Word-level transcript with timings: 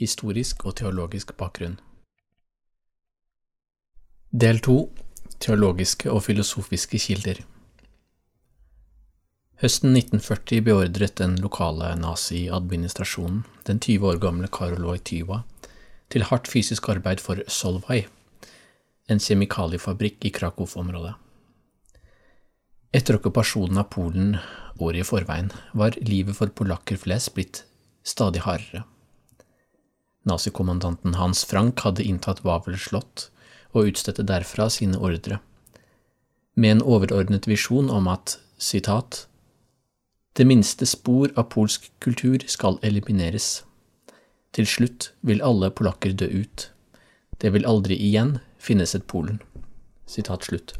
historisk 0.00 0.64
og 0.66 0.78
teologisk 0.80 1.36
bakgrunn. 1.38 1.78
Del 4.30 4.60
2, 4.64 4.76
teologiske 5.42 6.10
og 6.10 6.24
filosofiske 6.26 7.00
kilder. 7.02 7.40
Høsten 9.60 9.92
1940 9.92 10.62
beordret 10.64 11.18
den 11.20 11.34
lokale 11.44 11.90
nazi-administrasjonen 12.00 13.42
den 13.66 13.80
20 13.82 14.06
år 14.08 14.20
gamle 14.22 14.48
Karoloi 14.48 14.96
Tyva 15.04 15.42
til 16.10 16.24
hardt 16.30 16.48
fysisk 16.48 16.88
arbeid 16.88 17.20
for 17.20 17.42
Solvay, 17.46 18.06
en 19.10 19.20
kjemikaliefabrikk 19.20 20.24
i 20.24 20.32
Krakow-området. 20.34 21.12
Etter 22.96 23.18
okkupasjonen 23.20 23.82
av 23.82 23.90
Polen 23.92 24.32
året 24.80 25.04
i 25.04 25.06
forveien 25.06 25.52
var 25.76 25.98
livet 26.02 26.38
for 26.38 26.50
polakker 26.50 26.98
flest 26.98 27.34
blitt 27.36 27.62
stadig 28.06 28.42
hardere. 28.46 28.86
Nazikommandanten 30.28 31.16
Hans 31.16 31.44
Frank 31.48 31.80
hadde 31.80 32.04
inntatt 32.04 32.42
Wavel 32.44 32.76
slott 32.78 33.30
og 33.72 33.88
utstedte 33.88 34.26
derfra 34.26 34.68
sine 34.72 34.98
ordre, 34.98 35.38
med 36.54 36.76
en 36.76 36.82
overordnet 36.82 37.46
visjon 37.48 37.88
om 37.92 38.08
at, 38.10 38.36
citat, 38.58 39.24
det 40.36 40.46
minste 40.46 40.86
spor 40.86 41.32
av 41.38 41.48
polsk 41.54 41.88
kultur 42.02 42.42
skal 42.50 42.78
elimineres. 42.86 43.62
Til 44.54 44.66
slutt 44.66 45.10
vil 45.26 45.42
alle 45.46 45.70
polakker 45.70 46.12
dø 46.12 46.26
ut. 46.26 46.68
Det 47.40 47.52
vil 47.54 47.66
aldri 47.66 47.96
igjen 47.96 48.38
finnes 48.58 48.94
et 48.94 49.06
Polen. 49.10 49.40
Sitat 50.06 50.46
slutt. 50.46 50.74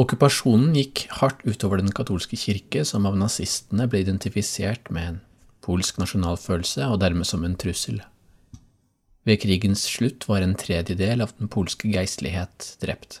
Okkupasjonen 0.00 0.72
gikk 0.76 1.06
hardt 1.18 1.42
utover 1.44 1.80
den 1.80 1.92
katolske 1.92 2.36
kirke, 2.40 2.84
som 2.84 3.04
av 3.08 3.16
nazistene 3.20 3.88
ble 3.88 4.00
identifisert 4.04 4.88
med 4.92 5.08
en 5.08 5.20
polsk 5.62 5.98
nasjonalfølelse 6.02 6.88
og 6.90 7.00
dermed 7.02 7.28
som 7.28 7.44
en 7.46 7.56
trussel. 7.58 8.02
Ved 9.22 9.38
krigens 9.44 9.84
slutt 9.86 10.26
var 10.28 10.42
en 10.42 10.56
tredjedel 10.58 11.22
av 11.22 11.34
den 11.38 11.50
polske 11.52 11.90
geistlighet 11.92 12.74
drept. 12.82 13.20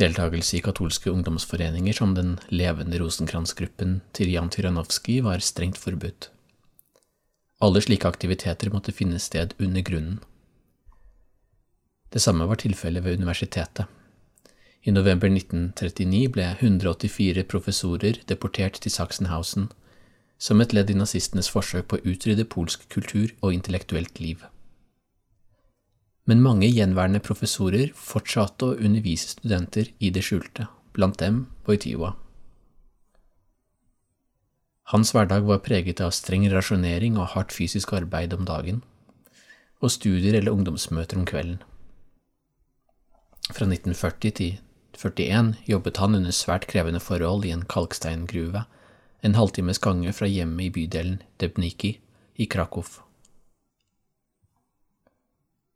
Deltakelse 0.00 0.56
i 0.56 0.62
katolske 0.64 1.12
ungdomsforeninger 1.12 1.92
som 1.92 2.14
den 2.16 2.38
levende 2.48 2.96
Rosenkrantz-gruppen 3.02 4.00
til 4.16 4.32
Jan 4.32 4.48
Tyranovskij 4.48 5.20
var 5.26 5.44
strengt 5.44 5.76
forbudt. 5.78 6.30
Alle 7.62 7.82
slike 7.84 8.08
aktiviteter 8.08 8.72
måtte 8.72 8.94
finne 8.96 9.20
sted 9.20 9.52
under 9.60 9.84
grunnen. 9.84 10.22
Det 12.12 12.20
samme 12.20 12.48
var 12.48 12.58
tilfellet 12.60 13.04
ved 13.04 13.20
universitetet. 13.20 13.86
I 14.82 14.90
november 14.90 15.28
1939 15.30 16.32
ble 16.32 16.48
184 16.56 17.44
professorer 17.52 18.18
deportert 18.28 18.80
til 18.82 18.90
Sachsenhausen 18.90 19.68
som 20.42 20.60
et 20.62 20.72
ledd 20.74 20.90
i 20.90 20.98
nazistenes 20.98 21.50
forsøk 21.54 21.86
på 21.90 22.00
å 22.00 22.12
utrydde 22.14 22.48
polsk 22.50 22.88
kultur 22.90 23.30
og 23.40 23.54
intellektuelt 23.54 24.18
liv. 24.18 24.42
Men 26.26 26.42
mange 26.42 26.70
gjenværende 26.70 27.22
professorer 27.22 27.92
fortsatte 27.98 28.66
å 28.66 28.78
undervise 28.78 29.36
studenter 29.36 29.90
i 29.98 30.10
det 30.14 30.24
skjulte, 30.26 30.66
blant 30.94 31.18
dem 31.22 31.44
Wojtyła. 31.66 32.12
Hans 34.92 35.14
hverdag 35.14 35.46
var 35.46 35.62
preget 35.64 36.02
av 36.04 36.10
streng 36.14 36.48
rasjonering 36.50 37.16
og 37.18 37.32
hardt 37.36 37.54
fysisk 37.54 37.94
arbeid 37.96 38.34
om 38.34 38.44
dagen, 38.46 38.82
og 39.82 39.94
studier 39.94 40.36
eller 40.38 40.54
ungdomsmøter 40.54 41.18
om 41.18 41.26
kvelden. 41.26 41.62
Fra 43.50 43.66
1940 43.66 44.34
til 44.38 44.58
1941 44.98 45.54
jobbet 45.70 45.98
han 46.02 46.18
under 46.18 46.34
svært 46.34 46.68
krevende 46.70 47.00
forhold 47.02 47.46
i 47.46 47.54
en 47.54 47.64
kalksteingruve, 47.66 48.66
en 49.22 49.34
halvtimes 49.38 49.78
gange 49.78 50.12
fra 50.12 50.26
hjemmet 50.26 50.66
i 50.66 50.70
bydelen 50.74 51.20
Debniki 51.38 51.94
i 52.42 52.46
Krakow. 52.50 52.86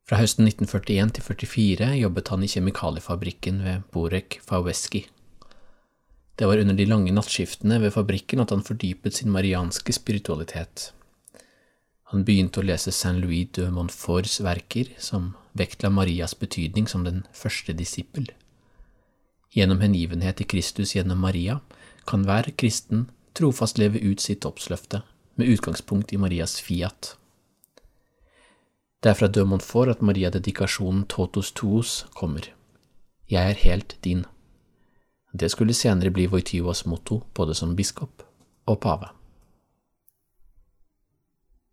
Fra 0.06 0.18
høsten 0.18 0.46
1941 0.46 1.12
til 1.14 1.22
1944 1.22 1.92
jobbet 2.00 2.32
han 2.32 2.42
i 2.42 2.50
kjemikaliefabrikken 2.50 3.62
ved 3.62 3.86
Borek 3.94 4.40
Faweski. 4.46 5.06
Det 6.36 6.46
var 6.46 6.60
under 6.62 6.76
de 6.78 6.86
lange 6.86 7.14
nattskiftene 7.14 7.78
ved 7.82 7.94
fabrikken 7.94 8.42
at 8.42 8.52
han 8.54 8.66
fordypet 8.66 9.18
sin 9.18 9.32
marianske 9.34 9.94
spiritualitet. 9.94 10.90
Han 12.12 12.26
begynte 12.26 12.60
å 12.60 12.66
lese 12.66 12.92
Saint 12.94 13.18
Louis 13.22 13.48
de 13.56 13.66
Montforts 13.70 14.38
verker, 14.44 14.92
som 14.98 15.32
vektla 15.58 15.90
Marias 15.90 16.36
betydning 16.38 16.86
som 16.90 17.06
den 17.06 17.24
første 17.34 17.74
disippel. 17.74 18.28
Gjennom 19.54 19.80
hengivenhet 19.82 20.38
til 20.38 20.50
Kristus 20.50 20.94
gjennom 20.94 21.22
Maria 21.22 21.60
kan 22.06 22.26
hver 22.26 22.52
kristen 22.58 23.08
trofast 23.36 23.78
leve 23.78 24.00
ut 24.00 24.20
sitt 24.20 24.46
oppsløfte, 24.48 25.02
med 25.36 25.52
utgangspunkt 25.52 26.12
i 26.12 26.18
Marias 26.20 26.60
fiat. 26.64 27.16
Det 29.00 29.12
er 29.12 29.18
fra 29.18 29.28
de 29.28 29.44
for 29.60 29.90
at 29.92 30.00
Maria-dedikasjonen 30.02 31.04
Totus 31.06 31.52
Tuos 31.52 32.06
kommer. 32.14 32.48
Jeg 33.28 33.50
er 33.50 33.60
helt 33.64 33.96
din. 34.02 34.24
Det 35.32 35.50
skulle 35.50 35.74
senere 35.74 36.10
bli 36.10 36.26
Voityvas 36.26 36.86
motto 36.86 37.20
både 37.34 37.54
som 37.54 37.76
biskop 37.76 38.24
og 38.66 38.80
pave. 38.80 39.12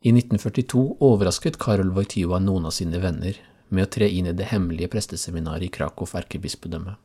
I 0.03 0.11
1942 0.11 0.97
overrasket 0.99 1.57
Karol 1.57 1.93
Wojtyła 1.95 2.39
noen 2.43 2.65
av 2.67 2.73
sine 2.75 2.99
venner 2.99 3.37
med 3.69 3.85
å 3.85 3.91
tre 3.95 4.09
inn 4.11 4.27
i 4.27 4.35
det 4.35 4.49
hemmelige 4.51 4.91
presteseminaret 4.91 5.69
i 5.69 5.71
Krakow 5.71 6.09
erkebispedømme. 6.19 6.97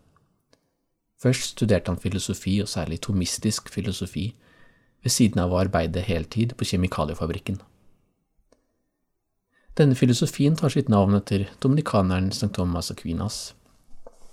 Først 1.23 1.55
studerte 1.55 1.93
han 1.93 2.01
filosofi, 2.03 2.57
og 2.63 2.69
særlig 2.69 3.01
tomistisk 3.07 3.71
filosofi, 3.71 4.33
ved 5.05 5.15
siden 5.15 5.43
av 5.43 5.55
å 5.55 5.61
arbeide 5.63 6.03
heltid 6.05 6.57
på 6.59 6.67
kjemikaliefabrikken. 6.73 7.61
Denne 9.79 9.95
filosofien 9.95 10.57
tar 10.59 10.75
sitt 10.75 10.89
navn 10.91 11.15
etter 11.15 11.47
dominikaneren 11.63 12.33
St. 12.35 12.51
Thomas 12.57 12.91
Aquinas, 12.91 13.53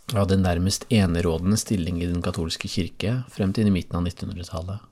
og 0.10 0.20
hadde 0.24 0.40
en 0.40 0.46
nærmest 0.46 0.88
enerådende 0.94 1.58
stilling 1.62 2.02
i 2.02 2.10
den 2.10 2.24
katolske 2.26 2.70
kirke 2.70 3.20
frem 3.34 3.54
til 3.54 3.70
i 3.70 3.74
midten 3.74 4.00
av 4.00 4.08
1900-tallet. 4.08 4.92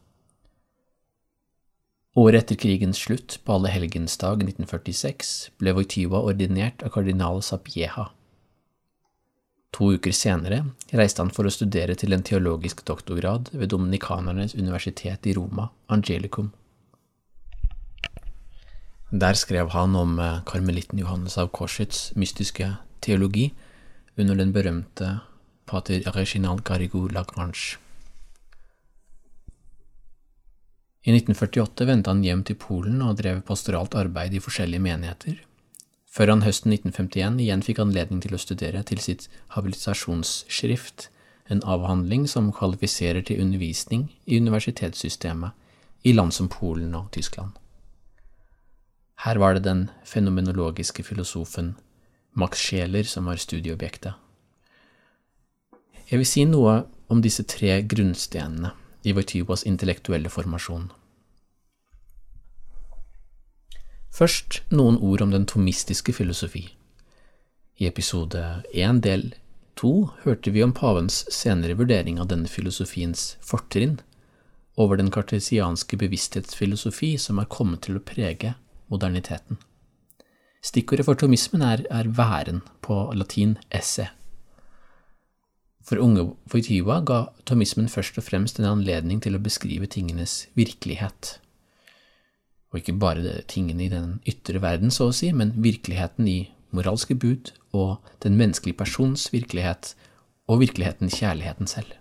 Året 2.22 2.44
etter 2.44 2.60
krigens 2.62 3.00
slutt, 3.02 3.40
på 3.42 3.56
alle 3.56 3.72
helgensdag 3.74 4.44
1946, 4.46 5.32
ble 5.58 5.74
Wojtyła 5.74 6.22
ordinert 6.22 6.86
av 6.86 6.94
kardinal 6.94 7.42
Sapieha. 7.42 8.12
To 9.74 9.90
uker 9.96 10.14
senere 10.14 10.60
reiste 10.94 11.24
han 11.24 11.32
for 11.34 11.50
å 11.50 11.54
studere 11.54 11.96
til 11.98 12.14
en 12.14 12.26
teologisk 12.26 12.84
doktorgrad 12.86 13.50
ved 13.54 13.72
Dominikanernes 13.74 14.54
universitet 14.54 15.26
i 15.26 15.34
Roma, 15.34 15.72
Angelicum. 15.90 16.52
Der 19.10 19.38
skrev 19.38 19.70
han 19.74 19.96
om 19.98 20.18
karmelitten 20.50 21.02
Johannes 21.02 21.38
av 21.42 21.52
Korsets 21.54 22.12
mystiske 22.18 22.70
teologi 23.02 23.52
under 24.18 24.38
den 24.38 24.54
berømte 24.54 25.20
pater 25.70 26.06
Reginald 26.16 26.64
Garrigou 26.66 27.08
Lagrange. 27.10 27.78
I 31.04 31.12
1948 31.12 31.86
vendte 31.90 32.14
han 32.14 32.24
hjem 32.24 32.46
til 32.48 32.58
Polen 32.62 33.02
og 33.04 33.18
drev 33.20 33.42
pastoralt 33.48 33.98
arbeid 34.00 34.38
i 34.38 34.42
forskjellige 34.44 34.86
menigheter, 34.86 35.42
før 36.14 36.30
han 36.30 36.46
høsten 36.46 36.74
1951 36.76 37.42
igjen 37.42 37.64
fikk 37.66 37.82
anledning 37.82 38.22
til 38.22 38.36
å 38.38 38.42
studere 38.42 38.84
til 38.86 39.02
sitt 39.02 39.26
habilitasjonsskrift, 39.56 41.10
en 41.52 41.64
avhandling 41.68 42.28
som 42.30 42.54
kvalifiserer 42.56 43.26
til 43.26 43.42
undervisning 43.44 44.08
i 44.26 44.38
universitetssystemet 44.40 46.08
i 46.08 46.14
land 46.14 46.36
som 46.36 46.50
Polen 46.52 46.94
og 46.96 47.10
Tyskland. 47.16 47.52
Her 49.26 49.40
var 49.40 49.56
det 49.56 49.66
den 49.66 49.88
fenomenologiske 50.06 51.04
filosofen 51.04 51.74
Max 52.34 52.62
Scheler 52.62 53.08
som 53.08 53.28
var 53.30 53.42
studieobjektet. 53.42 54.14
Jeg 56.10 56.20
vil 56.20 56.28
si 56.28 56.44
noe 56.46 56.84
om 57.10 57.22
disse 57.24 57.46
tre 57.48 57.80
grunnstenene 57.90 58.74
i 59.04 59.14
Wojtywas 59.16 59.66
intellektuelle 59.70 60.30
formasjon. 60.30 60.92
Først 64.14 64.62
noen 64.70 65.00
ord 65.02 65.24
om 65.26 65.32
den 65.34 65.48
tomistiske 65.50 66.14
filosofi. 66.14 66.68
I 67.82 67.88
episode 67.90 68.44
1 68.70 69.02
del 69.02 69.32
2 69.82 69.94
hørte 70.22 70.52
vi 70.54 70.62
om 70.62 70.74
pavens 70.78 71.24
senere 71.34 71.74
vurdering 71.80 72.20
av 72.22 72.30
denne 72.30 72.52
filosofiens 72.52 73.32
fortrinn, 73.42 73.98
over 74.78 74.98
den 74.98 75.10
kartesianske 75.14 75.98
bevissthetsfilosofi 76.02 77.16
som 77.22 77.42
er 77.42 77.50
kommet 77.50 77.84
til 77.86 77.98
å 77.98 78.06
prege 78.06 78.54
moderniteten. 78.94 79.58
Stikkordet 80.64 81.06
for 81.10 81.18
tomismen 81.18 81.66
er, 81.66 81.84
er 81.90 82.10
væren, 82.14 82.62
på 82.86 83.10
latin 83.18 83.58
esse. 83.74 84.08
For 85.84 85.98
unge 86.00 86.30
Voityva 86.54 87.02
ga 87.02 87.20
tomismen 87.50 87.90
først 87.92 88.22
og 88.22 88.30
fremst 88.30 88.62
en 88.62 88.70
anledning 88.70 89.22
til 89.26 89.36
å 89.36 89.42
beskrive 89.44 89.90
tingenes 89.90 90.44
virkelighet. 90.58 91.40
Og 92.74 92.82
ikke 92.82 92.98
bare 92.98 93.44
tingene 93.48 93.86
i 93.86 93.92
den 93.92 94.18
ytre 94.28 94.60
verden, 94.64 94.92
så 94.92 95.12
å 95.12 95.16
si, 95.16 95.30
men 95.32 95.54
virkeligheten 95.62 96.28
i 96.28 96.40
moralske 96.74 97.14
bud 97.14 97.54
og 97.78 98.02
den 98.26 98.34
menneskelige 98.40 98.80
persons 98.82 99.28
virkelighet 99.34 99.94
og 100.50 100.64
virkeligheten 100.64 101.12
kjærligheten 101.14 101.70
selv. 101.70 101.94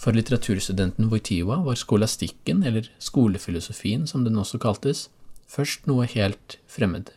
For 0.00 0.16
litteraturstudenten 0.16 1.10
Wojtyla 1.12 1.58
var 1.64 1.76
skolastikken, 1.76 2.62
eller 2.64 2.88
skolefilosofien 3.00 4.06
som 4.08 4.24
den 4.24 4.38
også 4.40 4.60
kaltes, 4.60 5.08
først 5.48 5.88
noe 5.90 6.06
helt 6.08 6.56
fremmed. 6.68 7.10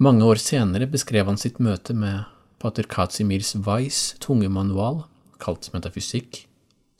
Mange 0.00 0.24
år 0.24 0.40
senere 0.40 0.88
beskrev 0.88 1.28
han 1.28 1.40
sitt 1.40 1.60
møte 1.60 1.96
med 1.96 2.24
pater 2.60 2.88
Kazimirs 2.88 3.54
Weiss 3.66 4.14
tunge 4.20 4.48
manual, 4.52 5.04
kalt 5.40 5.70
metafysikk, 5.72 6.44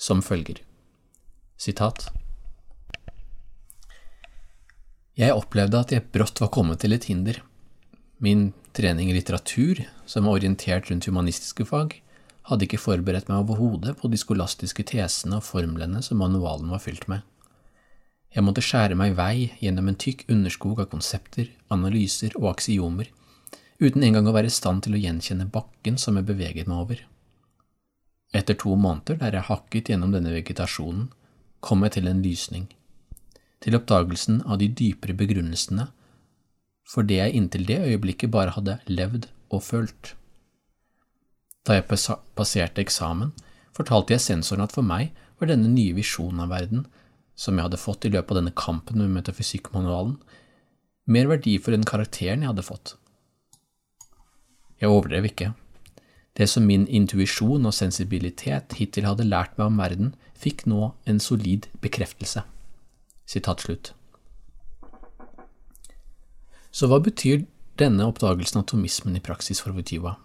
som 0.00 0.25
følger. 0.25 0.62
Sitat. 1.61 2.08
Jeg 5.20 5.37
opplevde 5.37 5.76
at 5.76 5.90
jeg 5.93 6.06
brått 6.14 6.40
var 6.40 6.49
kommet 6.55 6.81
til 6.81 6.94
et 6.96 7.05
hinder. 7.11 7.43
Min 8.25 8.55
trening 8.72 9.11
i 9.11 9.17
litteratur, 9.19 9.82
som 10.08 10.25
var 10.25 10.38
orientert 10.38 10.88
rundt 10.88 11.08
humanistiske 11.11 11.67
fag, 11.69 11.99
hadde 12.49 12.64
ikke 12.64 12.81
forberedt 12.81 13.28
meg 13.28 13.43
overhodet 13.43 13.99
på 14.00 14.08
de 14.08 14.20
skolastiske 14.20 14.87
tesene 14.88 15.37
og 15.37 15.44
formlene 15.44 16.00
som 16.06 16.22
manualen 16.22 16.72
var 16.72 16.81
fylt 16.81 17.05
med. 17.12 17.20
Jeg 18.32 18.46
måtte 18.46 18.64
skjære 18.64 18.96
meg 18.96 19.12
vei 19.19 19.50
gjennom 19.61 19.90
en 19.90 20.00
tykk 20.00 20.25
underskog 20.32 20.81
av 20.81 20.88
konsepter, 20.94 21.50
analyser 21.69 22.32
og 22.40 22.55
aksiomer, 22.55 23.12
uten 23.82 24.06
engang 24.06 24.31
å 24.31 24.37
være 24.37 24.49
i 24.49 24.56
stand 24.56 24.87
til 24.87 24.96
å 24.96 25.05
gjenkjenne 25.05 25.50
bakken 25.52 26.00
som 26.00 26.17
jeg 26.17 26.31
beveget 26.32 26.70
meg 26.70 26.84
over. 26.87 27.06
Etter 28.32 28.56
to 28.56 28.72
måneder 28.72 29.20
der 29.20 29.37
jeg 29.37 29.50
hakket 29.52 29.93
gjennom 29.93 30.14
denne 30.14 30.32
vegetasjonen, 30.32 31.11
kom 31.61 31.82
jeg 31.84 31.99
til 31.99 32.08
en 32.08 32.22
lysning, 32.25 32.70
til 33.60 33.76
oppdagelsen 33.76 34.42
av 34.46 34.60
de 34.60 34.68
dypere 34.72 35.16
begrunnelsene 35.16 35.90
for 36.90 37.06
det 37.06 37.20
jeg 37.20 37.36
inntil 37.38 37.66
det 37.68 37.78
øyeblikket 37.86 38.32
bare 38.34 38.54
hadde 38.56 38.80
levd 38.90 39.28
og 39.54 39.62
følt. 39.62 40.14
Da 41.66 41.76
jeg 41.76 41.86
passerte 41.86 42.82
eksamen, 42.82 43.30
fortalte 43.76 44.16
jeg 44.16 44.24
sensoren 44.24 44.64
at 44.64 44.74
for 44.74 44.86
meg 44.86 45.12
var 45.38 45.52
denne 45.52 45.70
nye 45.70 45.94
visjonen 45.94 46.42
av 46.44 46.50
verden 46.50 46.86
som 47.38 47.56
jeg 47.56 47.68
hadde 47.68 47.80
fått 47.80 48.04
i 48.04 48.12
løpet 48.12 48.34
av 48.34 48.40
denne 48.40 48.56
kampen 48.56 49.00
med 49.00 49.14
metafysikkmanualen, 49.20 50.18
mer 51.06 51.30
verdifull 51.30 51.76
enn 51.78 51.86
karakteren 51.88 52.42
jeg 52.42 52.50
hadde 52.50 52.66
fått. 52.66 52.94
Jeg 54.80 54.90
overdrev 54.90 55.28
ikke. 55.30 55.52
Det 56.36 56.46
som 56.48 56.66
min 56.66 56.86
intuisjon 56.88 57.66
og 57.68 57.76
sensibilitet 57.76 58.76
hittil 58.78 59.08
hadde 59.08 59.28
lært 59.28 59.56
meg 59.58 59.70
om 59.70 59.80
verden, 59.80 60.14
fikk 60.40 60.66
nå 60.70 60.92
en 61.08 61.20
solid 61.20 61.68
bekreftelse. 61.84 62.44
Så 66.71 66.88
hva 66.91 66.99
betyr 67.03 67.44
denne 67.79 68.09
oppdagelsen 68.11 68.59
av 68.59 68.67
atomismen 68.67 69.17
i 69.19 69.23
praksis 69.23 69.62
for 69.62 69.77
Votiva? 69.77 70.17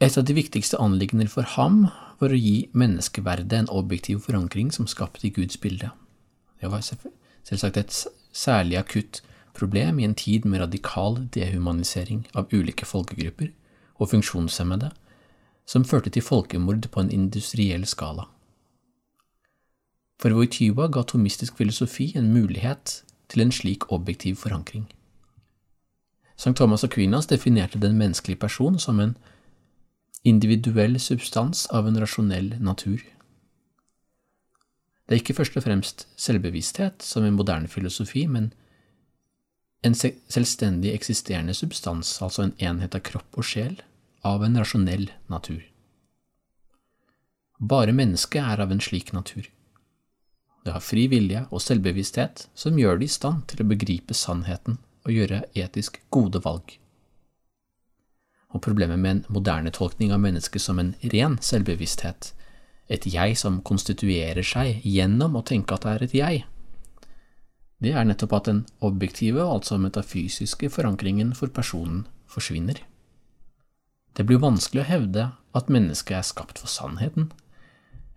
Et 0.00 0.16
av 0.16 0.24
de 0.28 0.34
viktigste 0.36 0.80
anliggender 0.80 1.28
for 1.32 1.48
ham 1.56 1.86
var 2.20 2.32
å 2.32 2.40
gi 2.40 2.68
menneskeverdet 2.76 3.52
en 3.56 3.70
objektiv 3.72 4.24
forankring 4.26 4.72
som 4.72 4.88
skapte 4.88 5.30
Guds 5.32 5.60
bilde. 5.60 5.90
Det 6.60 6.68
var 6.72 6.84
selvsagt 6.84 7.80
et 7.80 7.96
særlig 8.32 8.76
akutt 8.80 9.22
problem 9.56 10.00
i 10.00 10.04
en 10.04 10.16
tid 10.16 10.44
med 10.44 10.60
radikal 10.60 11.16
dehumanisering 11.32 12.26
av 12.36 12.52
ulike 12.52 12.84
folkegrupper 12.88 13.52
og 13.96 14.10
funksjonshemmede, 14.12 14.90
som 15.66 15.84
førte 15.84 16.12
til 16.12 16.24
folkemord 16.24 16.88
på 16.92 17.00
en 17.00 17.12
industriell 17.12 17.86
skala. 17.88 18.28
For 20.20 20.32
Voityva 20.32 20.88
ga 20.88 21.02
tomistisk 21.04 21.56
filosofi 21.56 22.12
en 22.16 22.32
mulighet 22.32 23.02
til 23.28 23.42
en 23.44 23.52
slik 23.52 23.90
objektiv 23.92 24.36
forankring. 24.40 24.86
St. 26.36 26.54
Thomas 26.56 26.84
Aquinas 26.84 27.26
definerte 27.26 27.80
den 27.80 27.98
menneskelige 27.98 28.40
person 28.40 28.78
som 28.78 29.00
en 29.00 29.16
individuell 30.24 31.00
substans 31.00 31.66
av 31.66 31.86
en 31.86 32.00
rasjonell 32.00 32.56
natur. 32.60 33.00
Det 35.06 35.14
er 35.14 35.22
ikke 35.22 35.36
først 35.38 35.56
og 35.56 35.62
fremst 35.62 36.06
selvbevissthet 36.18 37.02
som 37.02 37.24
en 37.24 37.36
moderne 37.38 37.68
filosofi, 37.68 38.26
men 38.26 38.50
en 39.86 39.94
selvstendig 39.94 40.90
eksisterende 40.92 41.54
substans, 41.54 42.16
altså 42.22 42.42
en 42.42 42.56
enhet 42.58 42.96
av 42.98 43.04
kropp 43.06 43.38
og 43.38 43.46
sjel, 43.46 43.78
av 44.26 44.42
en 44.42 44.58
rasjonell 44.58 45.10
natur. 45.30 45.62
Bare 47.60 47.94
mennesket 47.94 48.42
er 48.42 48.60
av 48.60 48.72
en 48.74 48.82
slik 48.82 49.12
natur. 49.14 49.46
Det 50.66 50.74
har 50.74 50.82
fri 50.82 51.06
vilje 51.06 51.44
og 51.54 51.62
selvbevissthet 51.62 52.48
som 52.58 52.80
gjør 52.80 52.98
det 52.98 53.06
i 53.06 53.14
stand 53.14 53.46
til 53.52 53.62
å 53.62 53.68
begripe 53.70 54.16
sannheten 54.18 54.80
og 55.06 55.14
gjøre 55.14 55.44
etisk 55.54 56.00
gode 56.10 56.42
valg 56.42 56.74
og 58.56 58.62
problemet 58.64 58.98
med 58.98 59.10
en 59.10 59.22
moderne 59.36 59.72
tolkning 59.74 60.12
av 60.14 60.22
mennesket 60.22 60.62
som 60.62 60.80
en 60.80 60.94
ren 61.12 61.36
selvbevissthet, 61.42 62.32
et 62.88 63.06
jeg 63.10 63.36
som 63.38 63.60
konstituerer 63.66 64.46
seg 64.46 64.84
gjennom 64.86 65.36
å 65.36 65.44
tenke 65.46 65.76
at 65.76 65.84
det 65.84 65.94
er 65.94 66.04
et 66.06 66.16
jeg, 66.16 66.44
det 67.84 67.92
er 67.92 68.06
nettopp 68.08 68.32
at 68.38 68.46
den 68.48 68.62
objektive, 68.80 69.42
altså 69.44 69.76
metafysiske, 69.76 70.70
forankringen 70.72 71.34
for 71.36 71.52
personen 71.52 72.06
forsvinner. 72.32 72.78
Det 74.16 74.24
blir 74.24 74.40
vanskelig 74.40 74.80
å 74.80 74.88
hevde 74.88 75.26
at 75.56 75.68
mennesket 75.68 76.16
er 76.16 76.24
skapt 76.24 76.62
for 76.62 76.72
sannheten, 76.72 77.28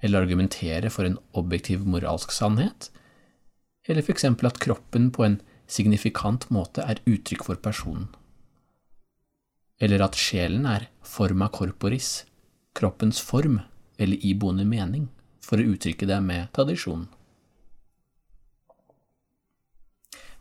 eller 0.01 0.23
argumentere 0.23 0.89
for 0.93 1.07
en 1.07 1.17
objektiv 1.37 1.85
moralsk 1.87 2.31
sannhet, 2.31 2.91
eller 3.87 4.05
eksempel 4.11 4.47
at 4.49 4.61
kroppen 4.61 5.09
på 5.11 5.25
en 5.25 5.41
signifikant 5.69 6.49
måte 6.53 6.85
er 6.85 7.01
uttrykk 7.09 7.45
for 7.45 7.61
personen 7.61 8.09
eller 9.79 10.03
at 10.03 10.17
sjelen 10.19 10.67
er 10.67 10.89
forma 11.05 11.47
corporis, 11.55 12.25
kroppens 12.75 13.21
form 13.23 13.61
eller 13.99 14.25
iboende 14.25 14.65
mening, 14.67 15.07
for 15.43 15.59
å 15.59 15.73
uttrykke 15.73 16.07
det 16.07 16.19
med 16.23 16.51
tradisjonen. 16.55 17.07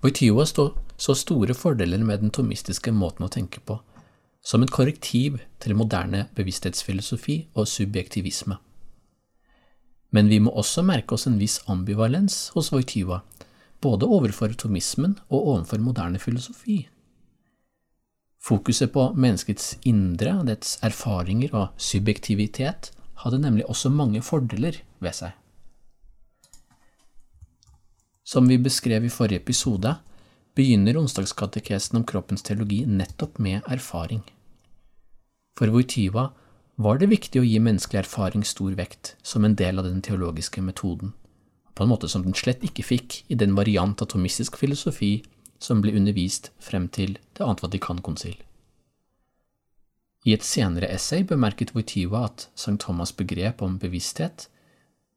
Wojtyła 0.02 0.44
så 0.46 1.14
store 1.18 1.54
fordeler 1.58 2.02
med 2.06 2.22
den 2.22 2.30
tomistiske 2.34 2.92
måten 2.94 3.26
å 3.26 3.32
tenke 3.34 3.62
på, 3.66 3.80
som 4.42 4.62
et 4.62 4.70
korrektiv 4.70 5.40
til 5.58 5.74
moderne 5.74 6.28
bevissthetsfilosofi 6.38 7.40
og 7.58 7.66
subjektivisme. 7.66 8.58
Men 10.10 10.28
vi 10.28 10.38
må 10.40 10.52
også 10.56 10.82
merke 10.86 11.16
oss 11.16 11.26
en 11.28 11.38
viss 11.40 11.60
ambivalens 11.68 12.48
hos 12.54 12.70
Voityva, 12.72 13.20
både 13.80 14.08
overfor 14.08 14.54
tomismen 14.58 15.18
og 15.28 15.40
overfor 15.40 15.82
moderne 15.84 16.18
filosofi. 16.18 16.86
Fokuset 18.40 18.92
på 18.94 19.10
menneskets 19.18 19.74
indre, 19.86 20.32
dets 20.48 20.78
erfaringer 20.86 21.52
og 21.52 21.74
subjektivitet 21.76 22.92
hadde 23.22 23.42
nemlig 23.42 23.66
også 23.68 23.90
mange 23.92 24.22
fordeler 24.24 24.80
ved 25.04 25.16
seg. 25.18 25.34
Som 28.24 28.48
vi 28.48 28.58
beskrev 28.60 29.04
i 29.04 29.12
forrige 29.12 29.42
episode, 29.42 29.94
begynner 30.56 30.98
onsdagskatekesen 31.00 32.00
om 32.00 32.04
kroppens 32.08 32.44
teologi 32.44 32.82
nettopp 32.84 33.38
med 33.42 33.64
erfaring. 33.66 34.22
For 35.58 35.70
Wojtyła 35.72 36.28
var 36.78 37.00
det 37.00 37.08
viktig 37.10 37.40
å 37.40 37.46
gi 37.46 37.58
menneskelig 37.58 38.04
erfaring 38.04 38.44
stor 38.46 38.76
vekt 38.78 39.16
som 39.26 39.44
en 39.44 39.56
del 39.58 39.80
av 39.80 39.88
den 39.88 39.98
teologiske 40.04 40.62
metoden, 40.62 41.10
på 41.74 41.82
en 41.82 41.90
måte 41.90 42.10
som 42.10 42.22
den 42.22 42.36
slett 42.38 42.62
ikke 42.62 42.86
fikk 42.86 43.22
i 43.26 43.38
den 43.38 43.56
variant 43.58 43.98
av 44.02 44.12
tomistisk 44.12 44.58
filosofi 44.60 45.16
som 45.58 45.82
ble 45.82 45.96
undervist 45.98 46.52
frem 46.62 46.86
til 46.94 47.16
Det 47.34 47.42
annet 47.42 47.64
Vatikankonsil. 47.64 48.36
I 50.26 50.34
et 50.36 50.46
senere 50.46 50.90
essay 50.94 51.24
bemerket 51.26 51.74
Voitiva 51.74 52.24
at 52.28 52.46
St. 52.54 52.78
Thomas' 52.82 53.14
begrep 53.16 53.62
om 53.62 53.78
bevissthet 53.82 54.46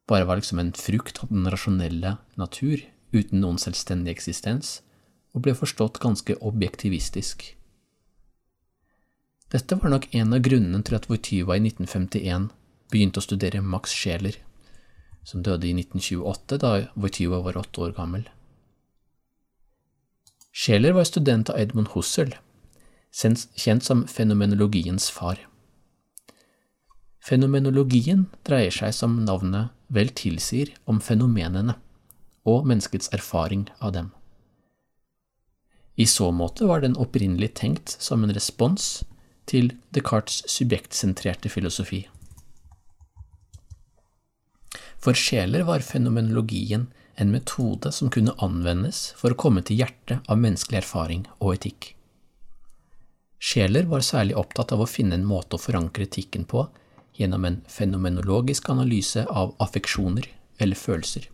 bare 0.09 0.25
var 0.25 0.41
liksom 0.41 0.59
en 0.59 0.73
frukt 0.73 1.21
av 1.21 1.29
den 1.29 1.45
rasjonelle 1.45 2.17
natur, 2.41 2.81
uten 3.13 3.41
noen 3.41 3.61
selvstendig 3.61 4.15
eksistens, 4.15 4.79
og 5.33 5.45
ble 5.45 5.53
forstått 5.55 6.01
ganske 6.01 6.35
objektivistisk. 6.41 7.51
Dette 9.51 9.75
var 9.75 9.91
nok 9.91 10.07
en 10.15 10.31
av 10.31 10.43
grunnene 10.45 10.79
til 10.87 10.95
at 10.95 11.09
Voityva 11.09 11.57
i 11.57 11.63
1951 11.65 12.47
begynte 12.91 13.19
å 13.19 13.25
studere 13.25 13.63
Max 13.63 13.91
Scheler, 13.95 14.37
som 15.27 15.43
døde 15.43 15.67
i 15.67 15.73
1928 15.75 16.59
da 16.63 16.71
Voityva 16.95 17.41
var 17.43 17.59
åtte 17.59 17.83
år 17.83 17.95
gammel. 17.97 18.23
Scheler 20.51 20.95
var 20.95 21.07
student 21.07 21.51
av 21.51 21.59
Edmund 21.59 21.91
Husserl, 21.93 22.33
kjent 23.11 23.83
som 23.83 24.05
fenomenologiens 24.07 25.09
far. 25.11 25.39
Fenomenologien 27.21 28.25
dreier 28.47 28.73
seg, 28.73 28.95
som 28.95 29.19
navnet 29.27 29.75
vel 29.91 30.09
tilsier, 30.15 30.71
om 30.87 31.03
fenomenene 31.03 31.75
og 32.47 32.65
menneskets 32.67 33.11
erfaring 33.13 33.67
av 33.79 33.93
dem. 33.99 34.09
I 35.99 36.07
så 36.07 36.31
måte 36.31 36.65
var 36.65 36.81
den 36.81 36.95
opprinnelig 36.97 37.51
tenkt 37.59 37.93
som 37.99 38.23
en 38.23 38.33
respons 38.33 39.03
til 39.49 39.73
Descartes' 39.93 40.43
subjektsentrerte 40.49 41.49
filosofi. 41.49 42.05
For 45.01 45.17
sjeler 45.17 45.65
var 45.65 45.81
fenomenologien 45.85 46.89
en 47.21 47.31
metode 47.33 47.91
som 47.91 48.11
kunne 48.13 48.35
anvendes 48.41 49.09
for 49.17 49.33
å 49.33 49.39
komme 49.39 49.63
til 49.65 49.81
hjertet 49.81 50.21
av 50.29 50.39
menneskelig 50.41 50.81
erfaring 50.83 51.25
og 51.39 51.55
etikk. 51.57 51.95
Sjeler 53.41 53.87
var 53.89 54.05
særlig 54.05 54.37
opptatt 54.37 54.71
av 54.75 54.83
å 54.83 54.89
finne 54.89 55.17
en 55.17 55.25
måte 55.25 55.57
å 55.57 55.61
forankre 55.61 56.05
etikken 56.05 56.45
på 56.45 56.67
gjennom 57.17 57.45
en 57.45 57.61
fenomenologisk 57.69 58.69
analyse 58.69 59.25
av 59.25 59.55
affeksjoner 59.63 60.29
eller 60.61 60.77
følelser. 60.77 61.25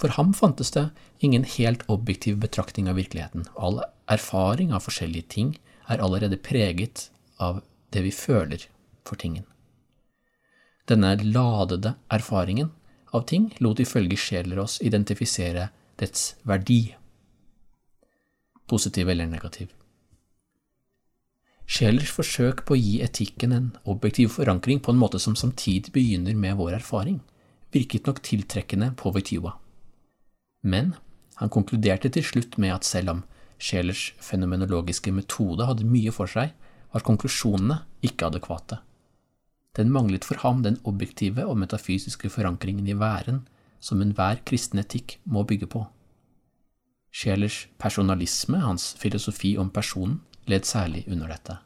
For 0.00 0.16
ham 0.16 0.32
fantes 0.34 0.72
det 0.74 0.88
ingen 1.20 1.44
helt 1.44 1.84
objektiv 1.92 2.40
betraktning 2.42 2.88
av 2.90 2.96
virkeligheten. 2.98 3.44
All 3.54 3.82
erfaring 4.10 4.72
av 4.72 4.82
forskjellige 4.88 5.28
ting 5.36 5.52
er 5.92 6.02
allerede 6.04 6.40
preget 6.40 7.08
av 7.38 7.62
det 7.92 8.02
vi 8.06 8.12
føler 8.14 8.64
for 9.06 9.20
tingen. 9.20 9.44
Denne 10.88 11.14
ladede 11.22 11.94
erfaringen 12.10 12.72
av 13.12 13.26
ting 13.28 13.52
lot 13.60 13.80
ifølge 13.80 14.58
oss 14.60 14.80
identifisere 14.82 15.68
dets 16.00 16.34
verdi, 16.42 16.94
positiv 18.66 19.08
eller 19.08 19.26
negativ. 19.26 19.68
Sjelers 21.66 22.10
forsøk 22.10 22.64
på 22.66 22.74
å 22.74 22.80
gi 22.80 23.00
etikken 23.04 23.52
en 23.52 23.68
objektiv 23.88 24.34
forankring 24.34 24.80
på 24.82 24.92
en 24.92 24.98
måte 24.98 25.20
som 25.22 25.36
samtidig 25.36 25.92
begynner 25.92 26.34
med 26.34 26.56
vår 26.58 26.74
erfaring, 26.80 27.20
virket 27.72 28.06
nok 28.06 28.20
tiltrekkende 28.22 28.92
på 28.98 29.12
Wojtyła. 29.14 29.54
Men 30.62 30.94
han 31.40 31.50
konkluderte 31.50 32.10
til 32.12 32.24
slutt 32.26 32.58
med 32.58 32.74
at 32.74 32.84
selv 32.84 33.14
om 33.14 33.22
Sjelers 33.62 34.10
fenomenologiske 34.18 35.12
metode 35.14 35.68
hadde 35.68 35.86
mye 35.86 36.10
for 36.14 36.30
seg, 36.30 36.50
var 36.92 37.04
konklusjonene 37.06 37.78
ikke 38.04 38.26
adekvate. 38.26 38.80
Den 39.78 39.92
manglet 39.94 40.26
for 40.28 40.40
ham 40.42 40.64
den 40.66 40.80
objektive 40.84 41.46
og 41.48 41.60
metafysiske 41.62 42.28
forankringen 42.34 42.88
i 42.90 42.96
væren 42.98 43.44
som 43.82 44.02
enhver 44.02 44.42
kristen 44.48 44.82
etikk 44.82 45.16
må 45.24 45.46
bygge 45.48 45.68
på. 45.70 45.86
Schelers 47.12 47.66
personalisme, 47.78 48.58
hans 48.60 48.92
filosofi 48.98 49.54
om 49.58 49.70
personen, 49.70 50.20
led 50.50 50.66
særlig 50.66 51.04
under 51.06 51.30
dette. 51.30 51.58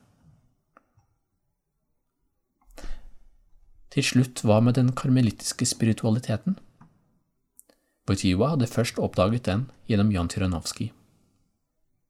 Til 3.97 4.05
slutt, 4.05 4.43
hva 4.45 4.61
med 4.61 4.77
den 4.77 4.93
karmelittiske 4.93 5.65
spiritualiteten? 5.65 6.59
Wojtyła 8.07 8.53
hadde 8.53 8.69
først 8.69 9.01
oppdaget 9.01 9.47
den 9.49 9.71
gjennom 9.89 10.13
Jan 10.13 10.29
Tyranovskij. 10.29 10.93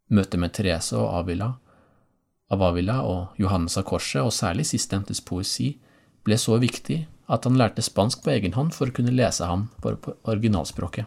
Møtet 0.08 0.38
med 0.38 0.54
Therese 0.54 0.94
og 0.94 1.08
Avila, 1.22 1.50
av 2.54 2.62
Avila 2.62 3.00
og 3.02 3.40
Johannes 3.42 3.75
av 3.78 3.88
Korset, 3.88 4.22
og 4.22 4.34
særlig 4.34 4.68
sistnevntes 4.68 5.20
poesi, 5.20 5.72
ble 6.26 6.38
så 6.38 6.58
viktig 6.62 7.00
at 7.26 7.46
han 7.46 7.58
lærte 7.58 7.82
spansk 7.82 8.22
på 8.22 8.30
egen 8.36 8.54
hånd 8.54 8.75
for 8.75 8.86
å 8.90 8.94
kunne 8.94 9.14
lese 9.14 9.46
ham 9.46 9.66
på 9.82 9.96
originalspråket. 10.30 11.06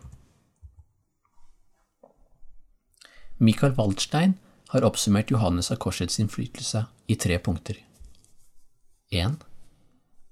Michael 3.40 3.78
Waldstein 3.78 4.36
har 4.74 4.84
oppsummert 4.84 5.32
Johannes 5.32 5.72
av 5.72 5.80
Korsets 5.80 6.20
innflytelse 6.20 6.84
i 7.08 7.16
tre 7.16 7.40
punkter. 7.40 7.80
1. 9.16 9.40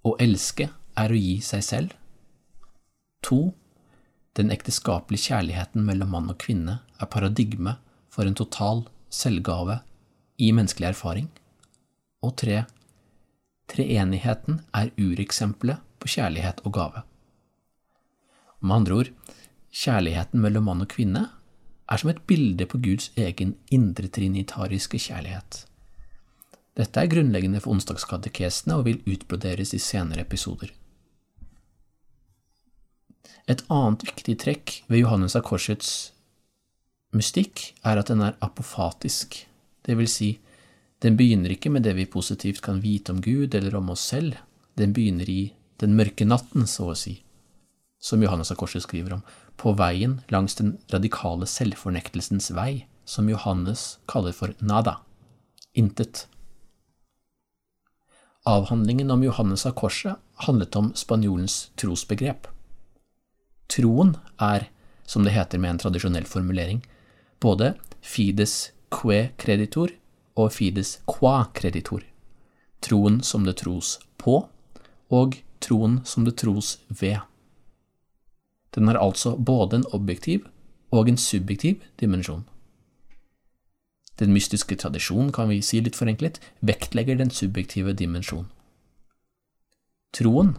Å 0.04 0.12
elske 0.20 0.68
er 1.00 1.14
å 1.14 1.18
gi 1.18 1.38
seg 1.42 1.64
selv. 1.64 1.96
2. 3.26 3.40
Den 4.38 4.52
ekteskapelige 4.54 5.32
kjærligheten 5.32 5.88
mellom 5.88 6.12
mann 6.14 6.28
og 6.34 6.38
kvinne 6.44 6.82
er 7.00 7.10
paradigme 7.10 7.78
for 8.18 8.26
en 8.26 8.38
total 8.38 8.82
selvgave 9.14 9.78
i 10.42 10.50
menneskelig 10.50 10.90
erfaring. 10.90 11.28
Og 12.26 12.34
3. 12.42 12.64
Treenigheten 13.70 14.64
er 14.74 14.90
ureksempelet 14.98 15.84
på 16.02 16.10
kjærlighet 16.16 16.64
og 16.66 16.74
gave. 16.74 17.04
Med 18.66 18.76
andre 18.80 18.98
ord, 19.04 19.14
kjærligheten 19.70 20.42
mellom 20.42 20.66
mann 20.66 20.82
og 20.82 20.90
kvinne 20.90 21.28
er 21.88 22.02
som 22.02 22.10
et 22.10 22.24
bilde 22.26 22.66
på 22.66 22.82
Guds 22.82 23.12
egen 23.16 23.54
indretrinitariske 23.70 24.98
kjærlighet. 24.98 25.62
Dette 26.78 27.02
er 27.02 27.10
grunnleggende 27.14 27.62
for 27.62 27.78
onsdagskatekesene 27.78 28.82
og 28.82 28.90
vil 28.90 29.02
utbroderes 29.06 29.74
i 29.78 29.82
senere 29.82 30.26
episoder. 30.26 30.74
Et 33.48 33.62
annet 33.72 34.04
viktig 34.10 34.36
trekk 34.42 34.80
ved 34.90 35.06
Johannes 35.06 35.38
av 35.38 35.46
Korsets 35.48 36.17
mystikk 37.16 37.72
er 37.88 38.02
at 38.02 38.12
den 38.12 38.24
er 38.26 38.38
apofatisk, 38.44 39.40
det 39.88 39.96
vil 40.00 40.10
si, 40.12 40.34
den 41.04 41.18
begynner 41.18 41.54
ikke 41.54 41.72
med 41.72 41.86
det 41.86 41.94
vi 41.98 42.10
positivt 42.10 42.64
kan 42.66 42.82
vite 42.82 43.14
om 43.14 43.22
Gud 43.22 43.56
eller 43.56 43.78
om 43.78 43.92
oss 43.94 44.04
selv, 44.10 44.36
den 44.78 44.94
begynner 44.94 45.30
i 45.30 45.54
den 45.82 45.94
mørke 45.98 46.26
natten, 46.26 46.66
så 46.68 46.92
å 46.92 46.98
si, 46.98 47.20
som 48.02 48.22
Johannes 48.24 48.52
av 48.52 48.58
Korset 48.60 48.86
skriver 48.86 49.18
om, 49.18 49.26
på 49.58 49.74
veien 49.78 50.20
langs 50.34 50.58
den 50.58 50.78
radikale 50.94 51.48
selvfornektelsens 51.50 52.52
vei, 52.58 52.88
som 53.06 53.30
Johannes 53.30 53.98
kaller 54.10 54.36
for 54.36 54.54
nada, 54.60 55.00
intet. 55.78 56.26
Avhandlingen 58.48 59.12
om 59.12 59.24
Johannes 59.24 59.66
av 59.70 59.78
Korset 59.80 60.18
handlet 60.48 60.76
om 60.80 60.92
spanjolens 60.96 61.70
trosbegrep. 61.80 62.50
Troen 63.68 64.16
er, 64.42 64.70
som 65.06 65.26
det 65.26 65.36
heter 65.36 65.60
med 65.60 65.76
en 65.76 65.82
tradisjonell 65.82 66.28
formulering, 66.30 66.82
både 67.40 67.74
fides 68.02 68.72
que 68.92 69.30
creditor 69.38 69.92
og 70.38 70.52
fides 70.54 71.00
qua 71.06 71.48
creditor, 71.54 72.04
troen 72.82 73.22
som 73.24 73.46
det 73.46 73.58
tros 73.62 73.98
på, 74.18 74.44
og 75.10 75.40
troen 75.60 76.02
som 76.06 76.26
det 76.26 76.38
tros 76.38 76.78
ved. 76.90 77.20
Den 78.76 78.88
har 78.88 79.00
altså 79.02 79.36
både 79.36 79.82
en 79.82 79.90
objektiv 79.94 80.46
og 80.92 81.10
en 81.10 81.18
subjektiv 81.18 81.82
dimensjon. 82.00 82.46
Den 84.20 84.34
mystiske 84.34 84.76
tradisjonen, 84.76 85.32
kan 85.32 85.50
vi 85.50 85.62
si 85.62 85.80
litt 85.82 85.98
forenklet, 85.98 86.40
vektlegger 86.66 87.18
den 87.20 87.30
subjektive 87.30 87.94
dimensjonen. 87.94 88.50
Troen, 90.14 90.56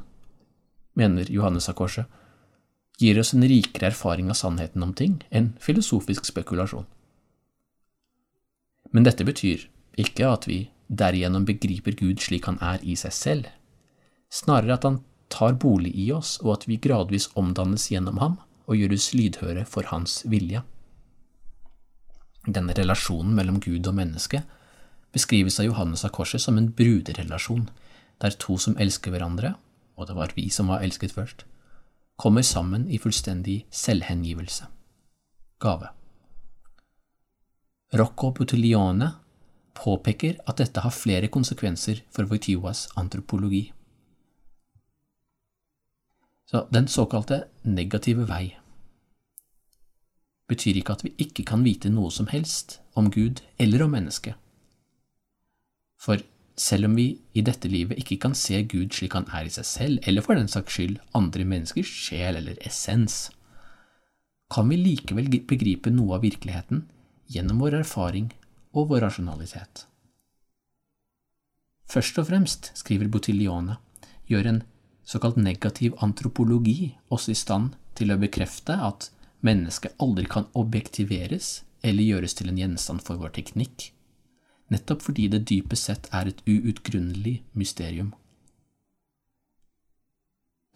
mener 0.95 1.31
Johannes 1.31 1.69
av 1.71 1.75
Korset, 1.79 2.07
gir 2.99 3.19
oss 3.21 3.33
en 3.35 3.47
rikere 3.47 3.93
erfaring 3.93 4.31
av 4.31 4.39
sannheten 4.39 4.83
om 4.83 4.95
ting 4.95 5.21
enn 5.31 5.53
filosofisk 5.63 6.27
spekulasjon. 6.27 6.87
Men 8.91 9.05
dette 9.07 9.27
betyr 9.27 9.69
ikke 10.01 10.27
at 10.31 10.49
vi 10.49 10.59
derigjennom 10.89 11.45
begriper 11.49 11.95
Gud 11.99 12.23
slik 12.25 12.49
han 12.49 12.59
er 12.65 12.83
i 12.83 12.97
seg 12.97 13.15
selv, 13.15 13.47
snarere 14.33 14.79
at 14.79 14.87
han 14.89 15.03
tar 15.29 15.59
bolig 15.61 15.93
i 15.95 16.09
oss, 16.13 16.39
og 16.41 16.55
at 16.57 16.69
vi 16.69 16.81
gradvis 16.81 17.29
omdannes 17.37 17.91
gjennom 17.93 18.21
ham 18.23 18.39
og 18.69 18.81
gjøres 18.81 19.13
lydhøre 19.17 19.65
for 19.69 19.89
hans 19.93 20.23
vilje. 20.29 20.63
Denne 22.49 22.73
relasjonen 22.77 23.35
mellom 23.37 23.59
Gud 23.61 23.87
og 23.91 23.97
menneske 23.99 24.43
beskrives 25.13 25.59
av 25.61 25.69
Johannes 25.69 26.05
av 26.07 26.15
Korset 26.17 26.41
som 26.41 26.57
en 26.57 26.71
bruderrelasjon, 26.73 27.69
der 28.23 28.37
to 28.41 28.57
som 28.61 28.77
elsker 28.81 29.13
hverandre, 29.13 29.55
og 30.01 30.09
det 30.09 30.17
var 30.17 30.33
vi 30.37 30.49
som 30.53 30.73
var 30.73 30.85
elsket 30.85 31.13
først, 31.13 31.45
kommer 32.19 32.43
sammen 32.43 32.89
i 32.91 32.99
fullstendig 32.99 33.63
selvhengivelse. 33.71 34.67
Gave. 35.63 35.89
Rocco 37.95 38.33
Butilione 38.35 39.13
påpeker 39.79 40.41
at 40.47 40.59
dette 40.59 40.83
har 40.83 40.95
flere 40.95 41.31
konsekvenser 41.33 42.03
for 42.11 42.29
Voitiwas 42.29 42.89
antropologi. 42.99 43.69
Så 46.51 46.67
den 46.73 46.89
såkalte 46.89 47.45
negative 47.63 48.27
vei 48.29 48.57
betyr 50.49 50.79
ikke 50.81 50.95
at 50.97 51.05
vi 51.05 51.13
ikke 51.21 51.45
kan 51.45 51.61
vite 51.65 51.91
noe 51.93 52.11
som 52.11 52.29
helst 52.33 52.79
om 52.97 53.11
Gud 53.13 53.43
eller 53.61 53.85
om 53.85 53.93
mennesket. 53.93 54.33
For 56.01 56.23
selv 56.59 56.89
om 56.89 56.97
vi 56.99 57.09
i 57.39 57.43
dette 57.47 57.71
livet 57.71 58.01
ikke 58.03 58.19
kan 58.25 58.35
se 58.37 58.61
Gud 58.67 58.93
slik 58.95 59.15
han 59.15 59.29
er 59.35 59.47
i 59.47 59.53
seg 59.55 59.67
selv, 59.67 59.99
eller 60.03 60.25
for 60.27 60.39
den 60.39 60.51
saks 60.51 60.75
skyld 60.75 60.97
andre 61.17 61.47
menneskers 61.47 61.91
sjel 62.09 62.41
eller 62.41 62.59
essens, 62.67 63.29
kan 64.51 64.69
vi 64.71 64.79
likevel 64.81 65.29
begripe 65.47 65.93
noe 65.93 66.17
av 66.17 66.25
virkeligheten 66.25 66.87
gjennom 67.31 67.61
vår 67.63 67.83
erfaring 67.83 68.33
og 68.73 68.89
vår 68.91 69.05
rasjonalitet. 69.07 69.85
Først 71.89 72.19
og 72.21 72.29
fremst, 72.29 72.73
skriver 72.77 73.09
Bottiglione, 73.13 73.79
gjør 74.29 74.51
en 74.51 74.63
såkalt 75.09 75.39
negativ 75.41 75.95
antropologi 76.05 76.95
oss 77.09 77.29
i 77.33 77.37
stand 77.37 77.77
til 77.97 78.13
å 78.13 78.19
bekrefte 78.21 78.77
at 78.77 79.09
mennesket 79.47 79.97
aldri 80.03 80.27
kan 80.29 80.49
objektiveres 80.59 81.63
eller 81.87 82.05
gjøres 82.05 82.35
til 82.37 82.51
en 82.51 82.59
gjenstand 82.61 83.05
for 83.07 83.21
vår 83.21 83.33
teknikk, 83.39 83.93
nettopp 84.73 85.05
fordi 85.07 85.29
det 85.33 85.47
dypest 85.49 85.89
sett 85.89 86.09
er 86.15 86.31
et 86.31 86.41
uutgrunnelig 86.47 87.43
mysterium. 87.59 88.15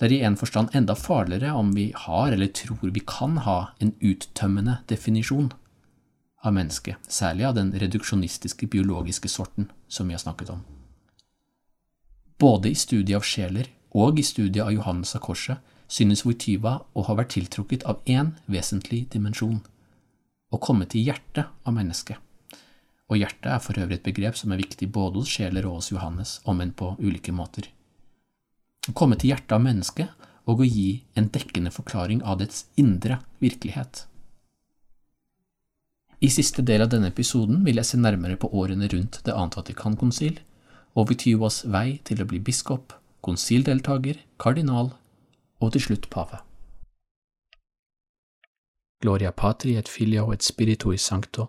Det 0.01 0.09
er 0.09 0.15
i 0.17 0.23
en 0.27 0.37
forstand 0.37 0.73
enda 0.75 0.97
farligere 0.99 1.53
om 1.55 1.75
vi 1.77 1.93
har 1.95 2.33
eller 2.33 2.51
tror 2.51 2.91
vi 2.91 3.05
kan 3.07 3.37
ha 3.47 3.75
en 3.79 3.93
uttømmende 4.01 4.81
definisjon 4.91 5.53
av 6.43 6.57
mennesket, 6.57 6.97
særlig 7.07 7.47
av 7.47 7.55
den 7.55 7.71
reduksjonistiske 7.79 8.67
biologiske 8.67 9.31
sorten 9.31 9.69
som 9.89 10.09
vi 10.09 10.17
har 10.17 10.23
snakket 10.25 10.51
om. 10.51 10.65
Både 12.39 12.73
i 12.73 12.75
studiet 12.75 13.21
av 13.21 13.29
sjeler 13.29 13.69
og 13.95 14.19
i 14.19 14.25
studiet 14.27 14.65
av 14.65 14.73
Johannes 14.75 15.15
av 15.15 15.23
Korset 15.23 15.63
synes 15.93 16.25
Voityva 16.27 16.81
å 16.97 17.05
ha 17.07 17.15
vært 17.15 17.37
tiltrukket 17.37 17.85
av 17.87 18.01
én 18.11 18.35
vesentlig 18.51 19.05
dimensjon– 19.13 19.61
å 20.53 20.59
komme 20.61 20.85
til 20.91 21.07
hjertet 21.07 21.49
av 21.65 21.75
mennesket. 21.77 22.19
Og 23.13 23.19
hjertet 23.21 23.51
er 23.53 23.61
for 23.61 23.77
øvrig 23.77 23.99
et 23.99 24.07
begrep 24.07 24.39
som 24.41 24.55
er 24.55 24.63
viktig 24.63 24.89
både 24.89 25.21
hos 25.21 25.29
sjeler 25.29 25.67
og 25.69 25.83
hos 25.83 25.91
Johannes, 25.93 26.39
om 26.49 26.63
enn 26.65 26.73
på 26.73 26.95
ulike 26.97 27.35
måter. 27.37 27.67
Å 28.89 28.95
komme 28.97 29.19
til 29.21 29.35
hjertet 29.35 29.53
av 29.53 29.61
mennesket 29.61 30.25
og 30.49 30.63
å 30.63 30.67
gi 30.67 31.03
en 31.15 31.29
dekkende 31.35 31.71
forklaring 31.75 32.23
av 32.25 32.41
dets 32.41 32.65
indre 32.81 33.21
virkelighet. 33.45 34.07
I 36.23 36.31
siste 36.31 36.65
del 36.65 36.85
av 36.85 36.89
denne 36.91 37.11
episoden 37.13 37.61
vil 37.67 37.81
jeg 37.83 37.91
se 37.91 38.01
nærmere 38.01 38.39
på 38.41 38.49
årene 38.55 38.89
rundt 38.89 39.21
Det 39.27 39.35
annet 39.35 39.59
Vatikankonsil, 39.59 40.41
og 40.97 41.09
Vityvas 41.11 41.65
vei 41.67 41.99
til 42.07 42.23
å 42.23 42.29
bli 42.31 42.41
biskop, 42.41 42.95
konsildeltaker, 43.27 44.21
kardinal 44.39 44.93
og 45.61 45.73
til 45.75 45.85
slutt 45.89 46.09
pave. 46.11 46.41
Gloria 49.03 49.33
patri 49.35 49.77
et 49.77 49.91
filio 49.91 50.31
et 50.33 50.47
spiritui 50.47 50.97
sancto, 50.99 51.49